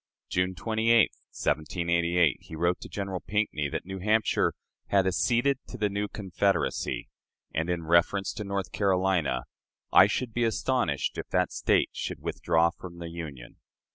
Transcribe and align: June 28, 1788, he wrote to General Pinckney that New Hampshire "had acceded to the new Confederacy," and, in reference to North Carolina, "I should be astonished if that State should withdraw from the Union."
June 0.29 0.55
28, 0.55 1.11
1788, 1.29 2.37
he 2.41 2.55
wrote 2.55 2.81
to 2.81 2.89
General 2.89 3.19
Pinckney 3.19 3.69
that 3.69 3.85
New 3.85 3.99
Hampshire 3.99 4.55
"had 4.87 5.05
acceded 5.05 5.59
to 5.67 5.77
the 5.77 5.89
new 5.89 6.07
Confederacy," 6.07 7.07
and, 7.53 7.69
in 7.69 7.83
reference 7.85 8.33
to 8.33 8.43
North 8.43 8.71
Carolina, 8.71 9.43
"I 9.93 10.07
should 10.07 10.33
be 10.33 10.43
astonished 10.43 11.19
if 11.19 11.29
that 11.29 11.51
State 11.51 11.89
should 11.93 12.19
withdraw 12.23 12.71
from 12.71 12.97
the 12.97 13.09
Union." 13.11 13.57